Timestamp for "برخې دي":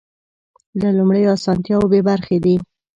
2.09-2.55